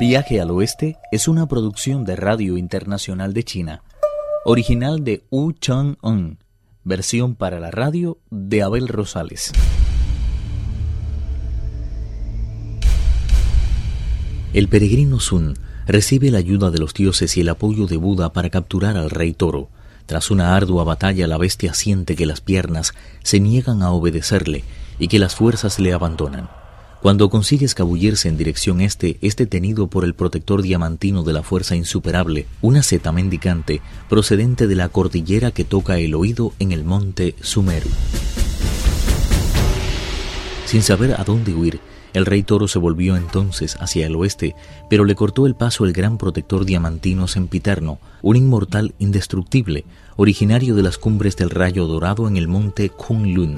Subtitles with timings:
[0.00, 3.82] Viaje al Oeste es una producción de Radio Internacional de China,
[4.46, 6.38] original de Wu Chang-un,
[6.84, 9.52] versión para la radio de Abel Rosales.
[14.54, 18.48] El peregrino Sun recibe la ayuda de los dioses y el apoyo de Buda para
[18.48, 19.68] capturar al rey toro.
[20.06, 24.64] Tras una ardua batalla, la bestia siente que las piernas se niegan a obedecerle
[24.98, 26.48] y que las fuerzas le abandonan.
[27.00, 31.74] Cuando consigue escabullirse en dirección este, es detenido por el protector diamantino de la fuerza
[31.74, 37.34] insuperable, una seta mendicante procedente de la cordillera que toca el oído en el monte
[37.40, 37.88] Sumeru.
[40.66, 41.80] Sin saber a dónde huir,
[42.12, 44.54] el rey toro se volvió entonces hacia el oeste,
[44.90, 49.86] pero le cortó el paso el gran protector diamantino sempiterno, un inmortal indestructible,
[50.16, 53.56] originario de las cumbres del rayo dorado en el monte Kunlun.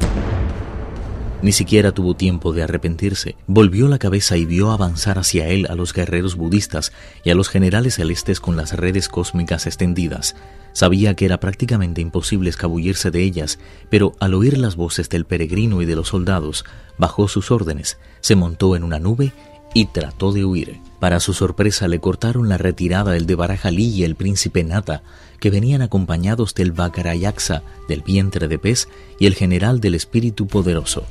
[1.42, 3.34] Ni siquiera tuvo tiempo de arrepentirse.
[3.48, 6.92] Volvió la cabeza y vio avanzar hacia él a los guerreros budistas
[7.24, 10.36] y a los generales celestes con las redes cósmicas extendidas.
[10.72, 13.58] Sabía que era prácticamente imposible escabullirse de ellas,
[13.90, 16.64] pero al oír las voces del peregrino y de los soldados,
[16.96, 19.32] bajó sus órdenes, se montó en una nube
[19.74, 20.78] y trató de huir.
[21.00, 25.02] Para su sorpresa le cortaron la retirada el de Barajalí y el príncipe Nata,
[25.40, 28.88] que venían acompañados del Bacarayaksa, del vientre de pez,
[29.18, 31.04] y el general del espíritu poderoso.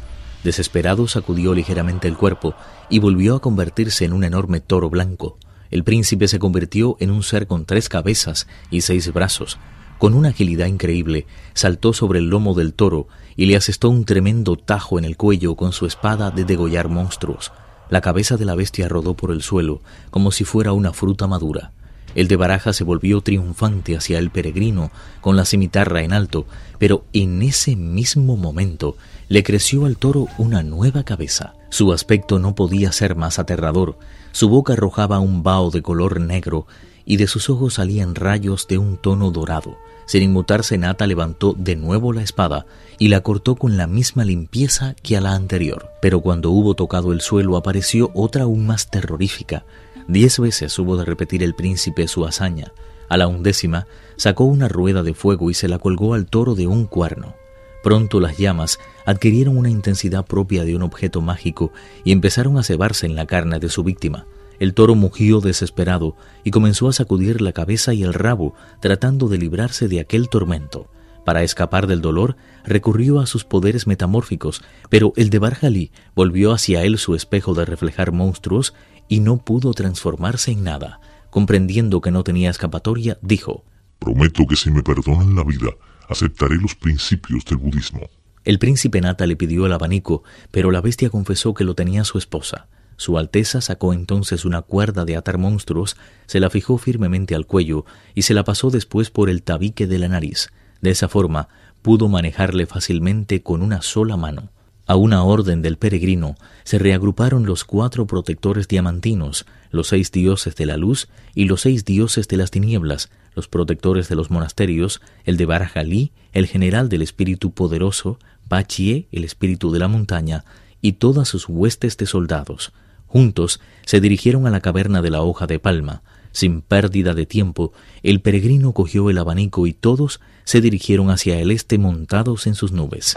[0.44, 2.56] Desesperado sacudió ligeramente el cuerpo
[2.90, 5.38] y volvió a convertirse en un enorme toro blanco.
[5.70, 9.58] El príncipe se convirtió en un ser con tres cabezas y seis brazos.
[9.98, 14.56] Con una agilidad increíble, saltó sobre el lomo del toro y le asestó un tremendo
[14.56, 17.52] tajo en el cuello con su espada de degollar monstruos.
[17.90, 21.72] La cabeza de la bestia rodó por el suelo como si fuera una fruta madura.
[22.16, 26.46] El de Baraja se volvió triunfante hacia el peregrino con la cimitarra en alto,
[26.78, 28.98] pero en ese mismo momento
[29.30, 31.54] le creció al toro una nueva cabeza.
[31.70, 33.98] Su aspecto no podía ser más aterrador.
[34.34, 36.68] Su boca arrojaba un vaho de color negro
[37.06, 39.78] y de sus ojos salían rayos de un tono dorado.
[40.06, 42.66] Sin inmutarse, Nata levantó de nuevo la espada
[43.00, 45.90] y la cortó con la misma limpieza que a la anterior.
[46.02, 49.64] Pero cuando hubo tocado el suelo apareció otra aún más terrorífica.
[50.12, 52.74] Diez veces hubo de repetir el príncipe su hazaña.
[53.08, 56.68] A la undécima sacó una rueda de fuego y se la colgó al toro de
[56.68, 57.34] un cuerno.
[57.82, 61.72] Pronto las llamas adquirieron una intensidad propia de un objeto mágico
[62.04, 64.26] y empezaron a cebarse en la carne de su víctima.
[64.60, 69.38] El toro mugió desesperado y comenzó a sacudir la cabeza y el rabo, tratando de
[69.38, 70.90] librarse de aquel tormento.
[71.24, 72.36] Para escapar del dolor,
[72.66, 77.64] recurrió a sus poderes metamórficos, pero el de Barjalí volvió hacia él su espejo de
[77.64, 78.74] reflejar monstruos
[79.12, 81.02] y no pudo transformarse en nada.
[81.32, 83.66] Comprendiendo que no tenía escapatoria, dijo,
[84.00, 85.68] Prometo que si me perdonan la vida,
[86.08, 88.10] aceptaré los principios del budismo.
[88.46, 92.18] El príncipe Nata le pidió el abanico, pero la bestia confesó que lo tenía su
[92.18, 92.70] esposa.
[92.96, 97.84] Su Alteza sacó entonces una cuerda de atar monstruos, se la fijó firmemente al cuello
[98.16, 100.52] y se la pasó después por el tabique de la nariz.
[100.80, 101.50] De esa forma
[101.82, 104.52] pudo manejarle fácilmente con una sola mano.
[104.92, 106.36] A una orden del peregrino
[106.66, 111.86] se reagruparon los cuatro protectores diamantinos, los seis dioses de la luz y los seis
[111.86, 117.04] dioses de las tinieblas, los protectores de los monasterios, el de Barajalí, el general del
[117.04, 118.20] espíritu poderoso,
[118.50, 120.44] Pachie, el espíritu de la montaña,
[120.82, 122.74] y todas sus huestes de soldados.
[123.08, 126.02] Juntos se dirigieron a la caverna de la hoja de palma.
[126.34, 127.72] Sin pérdida de tiempo,
[128.04, 132.74] el peregrino cogió el abanico y todos se dirigieron hacia el este montados en sus
[132.74, 133.16] nubes.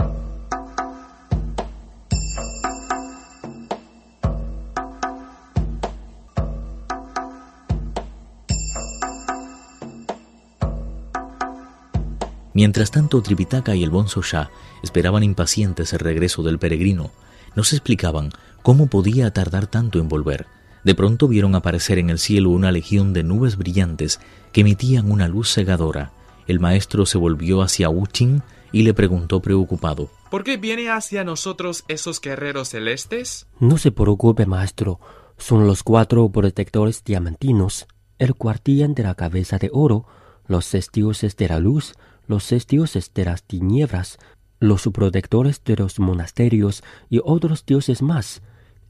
[12.55, 14.51] Mientras tanto, Tripitaka y el Bonzo Shah
[14.83, 17.11] esperaban impacientes el regreso del peregrino.
[17.57, 18.31] No se explicaban
[18.63, 20.47] cómo podía tardar tanto en volver.
[20.85, 24.21] De pronto vieron aparecer en el cielo una legión de nubes brillantes
[24.53, 26.13] que emitían una luz cegadora.
[26.47, 30.11] El maestro se volvió hacia Chin y le preguntó preocupado.
[30.31, 33.47] ¿Por qué viene hacia nosotros esos guerreros celestes?
[33.59, 35.01] No se preocupe, maestro.
[35.39, 37.87] Son los cuatro protectores diamantinos,
[38.19, 40.07] el cuartillan de la cabeza de oro,
[40.47, 41.95] los dioses de la luz,
[42.27, 44.19] los seis dioses de las tinieblas,
[44.61, 48.43] los protectores de los monasterios y otros dioses más.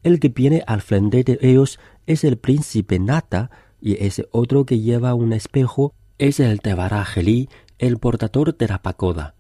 [0.03, 3.51] El que viene al frente de ellos es el príncipe Nata,
[3.81, 7.49] y ese otro que lleva un espejo es el Tebarajeli,
[7.79, 9.35] el portador de la pagoda.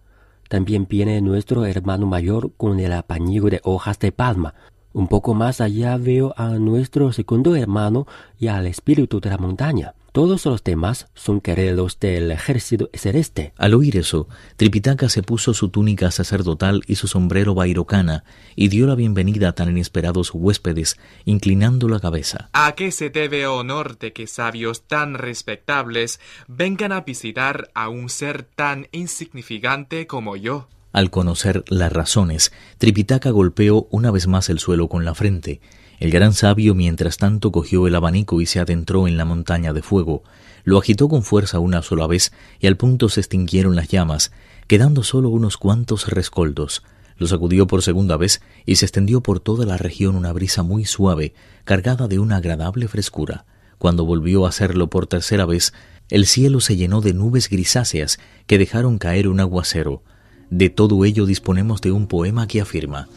[0.49, 4.55] También viene nuestro hermano mayor con el apañigo de hojas de palma.
[4.93, 8.06] Un poco más allá veo a nuestro segundo hermano
[8.38, 9.94] y al espíritu de la montaña.
[10.14, 13.52] Todos los demás son guerreros del ejército celeste.
[13.56, 18.22] Al oír eso, Tripitaka se puso su túnica sacerdotal y su sombrero bairocana
[18.55, 22.49] y dio la bienvenida a tan inesperados huéspedes, inclinando la cabeza.
[22.52, 28.08] ¿A qué se debe honor de que sabios tan respetables vengan a visitar a un
[28.08, 30.69] ser tan insignificante como yo?
[30.93, 35.61] Al conocer las razones, Tripitaka golpeó una vez más el suelo con la frente
[36.05, 39.81] el gran sabio mientras tanto cogió el abanico y se adentró en la montaña de
[39.81, 40.23] fuego,
[40.62, 42.31] lo agitó con fuerza una sola vez
[42.61, 44.31] y al punto se extinguieron las llamas,
[44.67, 46.83] quedando solo unos cuantos rescoldos.
[47.17, 50.85] Lo sacudió por segunda vez y se extendió por toda la región una brisa muy
[50.85, 51.33] suave,
[51.65, 53.47] cargada de una agradable frescura.
[53.79, 55.73] Cuando volvió a hacerlo por tercera vez,
[56.11, 60.03] el cielo se llenó de nubes grisáceas que dejaron caer un aguacero.
[60.50, 63.09] De todo ello disponemos de un poema que afirma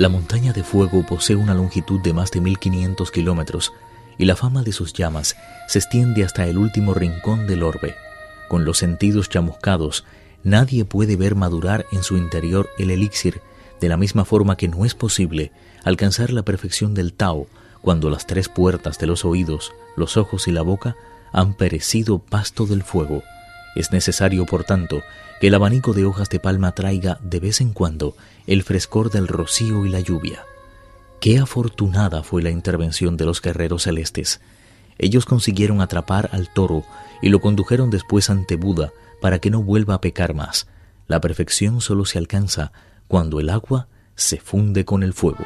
[0.00, 3.74] la montaña de fuego posee una longitud de más de 1500 kilómetros
[4.16, 5.36] y la fama de sus llamas
[5.68, 7.96] se extiende hasta el último rincón del orbe.
[8.48, 10.06] Con los sentidos chamuscados,
[10.42, 13.42] nadie puede ver madurar en su interior el elixir,
[13.78, 15.52] de la misma forma que no es posible
[15.84, 17.46] alcanzar la perfección del Tao
[17.82, 20.96] cuando las tres puertas de los oídos, los ojos y la boca
[21.30, 23.22] han perecido pasto del fuego.
[23.74, 25.02] Es necesario, por tanto,
[25.40, 29.28] que el abanico de hojas de palma traiga de vez en cuando el frescor del
[29.28, 30.44] rocío y la lluvia.
[31.20, 34.40] Qué afortunada fue la intervención de los guerreros celestes.
[34.98, 36.84] Ellos consiguieron atrapar al toro
[37.22, 40.66] y lo condujeron después ante Buda para que no vuelva a pecar más.
[41.06, 42.72] La perfección solo se alcanza
[43.06, 45.44] cuando el agua se funde con el fuego.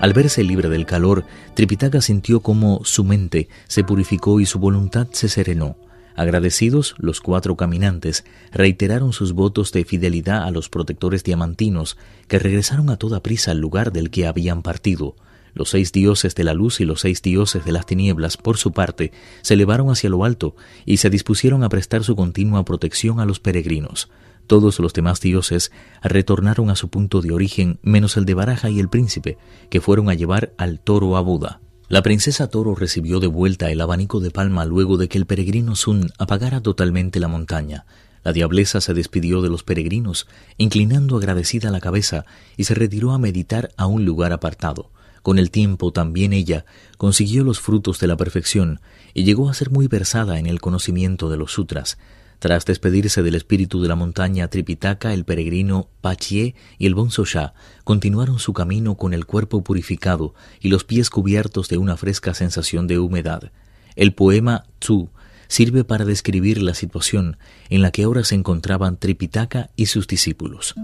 [0.00, 1.24] Al verse libre del calor,
[1.54, 5.76] Tripitaka sintió como su mente se purificó y su voluntad se serenó.
[6.14, 11.96] Agradecidos, los cuatro caminantes reiteraron sus votos de fidelidad a los protectores diamantinos,
[12.28, 15.16] que regresaron a toda prisa al lugar del que habían partido.
[15.52, 18.70] Los seis dioses de la luz y los seis dioses de las tinieblas, por su
[18.70, 19.10] parte,
[19.42, 20.54] se elevaron hacia lo alto
[20.86, 24.08] y se dispusieron a prestar su continua protección a los peregrinos.
[24.48, 25.70] Todos los demás dioses
[26.02, 29.36] retornaron a su punto de origen, menos el de Baraja y el príncipe,
[29.68, 31.60] que fueron a llevar al toro a Buda.
[31.90, 35.76] La princesa Toro recibió de vuelta el abanico de palma luego de que el peregrino
[35.76, 37.84] Sun apagara totalmente la montaña.
[38.24, 42.24] La diableza se despidió de los peregrinos, inclinando agradecida la cabeza,
[42.56, 44.90] y se retiró a meditar a un lugar apartado.
[45.22, 46.64] Con el tiempo también ella
[46.96, 48.80] consiguió los frutos de la perfección
[49.12, 51.98] y llegó a ser muy versada en el conocimiento de los sutras.
[52.38, 57.52] Tras despedirse del espíritu de la montaña Tripitaka, el peregrino Pachie y el Bonsosha
[57.82, 62.86] continuaron su camino con el cuerpo purificado y los pies cubiertos de una fresca sensación
[62.86, 63.50] de humedad.
[63.96, 65.10] El poema Tzu
[65.48, 67.38] sirve para describir la situación
[67.70, 70.74] en la que ahora se encontraban Tripitaka y sus discípulos.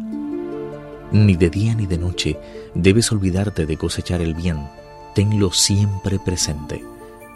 [1.12, 2.36] Ni de día ni de noche
[2.74, 4.58] debes olvidarte de cosechar el bien,
[5.14, 6.84] tenlo siempre presente.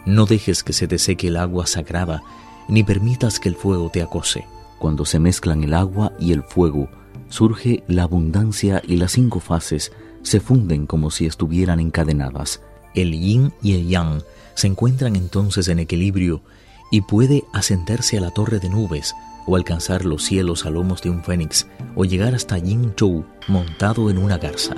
[0.05, 2.21] No dejes que se te seque el agua sagrada
[2.69, 4.45] ni permitas que el fuego te acose.
[4.77, 6.89] Cuando se mezclan el agua y el fuego,
[7.27, 12.61] surge la abundancia y las cinco fases se funden como si estuvieran encadenadas.
[12.93, 14.21] El yin y el yang
[14.53, 16.41] se encuentran entonces en equilibrio
[16.91, 19.13] y puede ascenderse a la torre de nubes
[19.45, 24.09] o alcanzar los cielos a lomos de un fénix o llegar hasta Yin Chou montado
[24.09, 24.75] en una garza.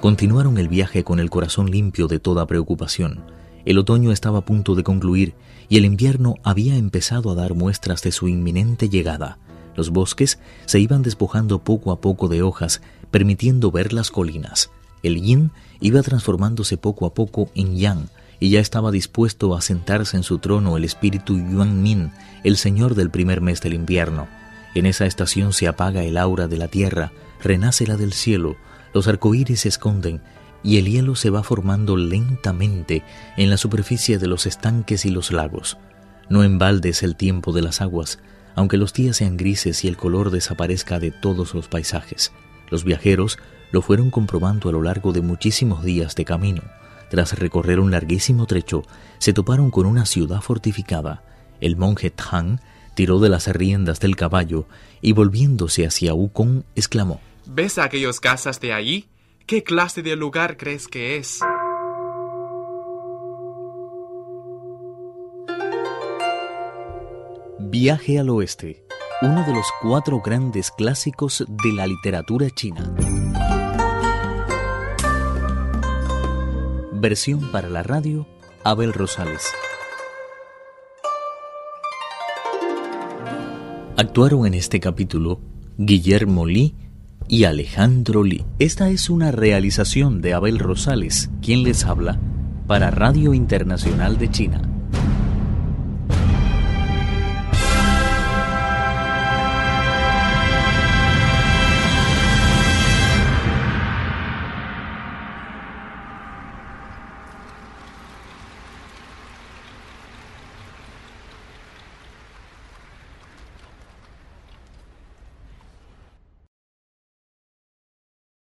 [0.00, 3.24] Continuaron el viaje con el corazón limpio de toda preocupación.
[3.64, 5.34] El otoño estaba a punto de concluir
[5.68, 9.38] y el invierno había empezado a dar muestras de su inminente llegada.
[9.74, 14.70] Los bosques se iban despojando poco a poco de hojas, permitiendo ver las colinas.
[15.02, 15.50] El yin
[15.80, 20.38] iba transformándose poco a poco en yang, y ya estaba dispuesto a sentarse en su
[20.38, 22.12] trono el espíritu Yuan Min,
[22.44, 24.28] el señor del primer mes del invierno.
[24.74, 27.12] En esa estación se apaga el aura de la tierra,
[27.42, 28.56] renace la del cielo,
[28.96, 30.22] los arcoíris se esconden
[30.62, 33.02] y el hielo se va formando lentamente
[33.36, 35.76] en la superficie de los estanques y los lagos.
[36.30, 38.20] No en el tiempo de las aguas,
[38.54, 42.32] aunque los días sean grises y el color desaparezca de todos los paisajes.
[42.70, 43.38] Los viajeros
[43.70, 46.62] lo fueron comprobando a lo largo de muchísimos días de camino.
[47.10, 48.82] Tras recorrer un larguísimo trecho,
[49.18, 51.22] se toparon con una ciudad fortificada.
[51.60, 52.60] El monje Tang
[52.94, 54.66] tiró de las riendas del caballo
[55.02, 59.08] y volviéndose hacia Wukong exclamó ¿Ves aquellos casas de allí?
[59.46, 61.38] ¿Qué clase de lugar crees que es?
[67.60, 68.84] Viaje al oeste.
[69.22, 72.92] uno de los cuatro grandes clásicos de la literatura china.
[76.92, 78.26] Versión para la radio,
[78.64, 79.54] Abel Rosales.
[83.96, 85.40] Actuaron en este capítulo
[85.78, 86.74] Guillermo Lee
[87.28, 88.44] y Alejandro Lee.
[88.58, 92.18] Esta es una realización de Abel Rosales, quien les habla,
[92.66, 94.65] para Radio Internacional de China.